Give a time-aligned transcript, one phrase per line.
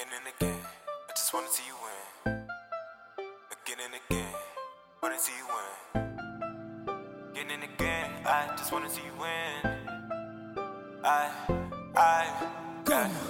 [0.00, 0.60] Again and again,
[1.10, 2.42] I just wanna see you win.
[3.52, 4.34] Again and again,
[5.02, 6.06] wanna see you win.
[7.32, 9.76] Again and again, I just wanna see you win.
[11.04, 11.30] I,
[11.94, 12.60] I.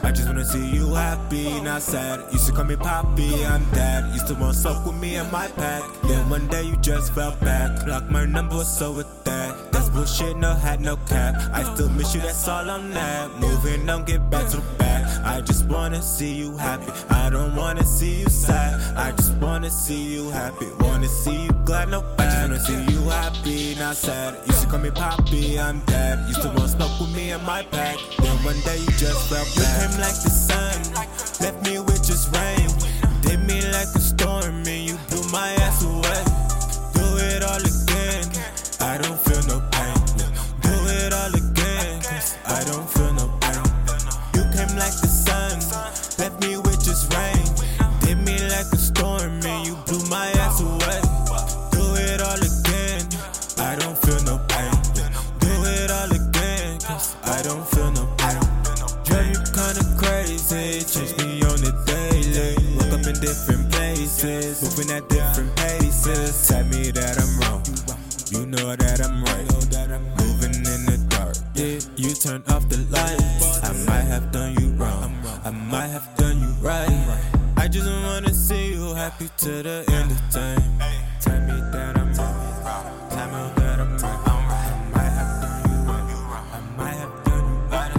[0.04, 2.32] I just wanna see you happy, not sad.
[2.32, 4.12] Used to call me Poppy, I'm dad.
[4.14, 5.82] Used to want suck with me and my pack.
[6.04, 7.84] Then one day you just fell back.
[7.84, 9.72] Blocked my number, so with that.
[9.72, 11.34] That's bullshit, no hat, no cap.
[11.52, 13.40] I still miss you, that's all I'm at.
[13.40, 15.04] Moving on, get back to the back.
[15.24, 16.92] I just wanna see you happy.
[17.10, 18.96] I don't wanna see you sad.
[18.96, 20.66] I just wanna see you happy.
[20.80, 22.50] Wanna see you glad, no bad.
[22.50, 24.36] I just wanna see you happy, not sad.
[24.46, 26.26] Used to call me Poppy, I'm dad.
[26.28, 27.96] Used to want to smoke with me and my pack.
[28.18, 29.56] Then one day you just fell back.
[29.56, 30.30] You came like the
[46.20, 47.44] left me with just rain.
[48.00, 51.00] Did me like a storm, and you blew my ass away.
[51.72, 53.08] Do it all again.
[53.58, 54.76] I don't feel no pain.
[55.40, 56.78] Do it all again.
[56.80, 58.40] Cause I don't feel no pain.
[59.04, 62.52] Drive you kinda crazy, change me on the daily.
[62.76, 66.48] Woke up in different places, moving at different paces.
[66.48, 67.62] Tell me that I'm wrong,
[68.28, 69.46] you know that I'm right.
[70.20, 71.80] Moving in the dark, yeah.
[71.96, 73.39] You turn off the lights,
[75.70, 77.22] might have done you right.
[77.56, 80.60] I just wanna see you happy to the end of time.
[81.20, 84.26] Tell me that I'm wrong, tell me that I'm right.
[84.26, 87.92] I might have done you wrong, I might have done you right.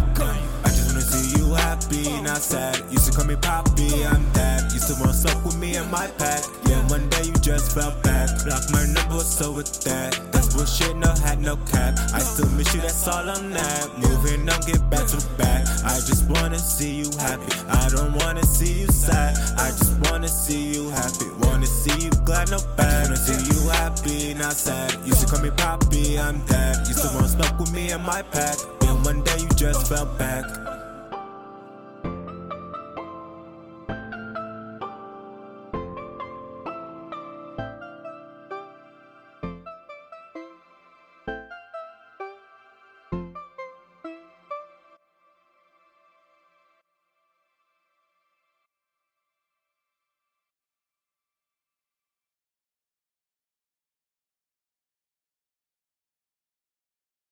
[0.65, 2.77] I just wanna see you happy, not sad.
[2.91, 4.73] Used to call me Poppy, I'm dad.
[4.73, 6.43] Used to want suck with me and my pack.
[6.67, 8.27] Yeah, one day you just fell back.
[8.43, 10.40] Blocked my number, so with that.
[10.53, 11.97] Bullshit, no hat, no cap.
[12.13, 13.97] I still miss you, that's all I'm at.
[13.99, 15.65] Moving on, get back to back.
[15.83, 17.53] I just wanna see you happy.
[17.69, 19.37] I don't wanna see you sad.
[19.57, 21.25] I just wanna see you happy.
[21.47, 23.03] Wanna see you glad, no bad.
[23.03, 24.97] Wanna see you happy, not sad.
[25.05, 26.87] You to call me Poppy, I'm dead.
[26.87, 28.57] Used to want smoke with me and my pack.
[28.79, 30.70] Then one day you just fell back.